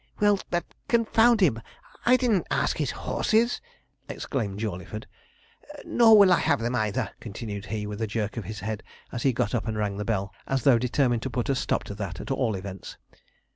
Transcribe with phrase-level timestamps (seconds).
[0.19, 1.61] 'Well, but, confound him,
[2.07, 3.61] I didn't ask his horses,'
[4.09, 5.05] exclaimed Jawleyford;
[5.85, 9.21] 'nor will I have them either,' continued he, with a jerk of the head, as
[9.21, 11.93] he got up and rang the bell, as though determined to put a stop to
[11.93, 12.97] that at all events.